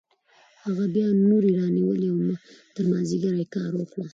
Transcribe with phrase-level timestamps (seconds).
[0.63, 2.19] هغه بیا نورې رانیولې او
[2.75, 4.05] تر مازدیګره یې کار وکړ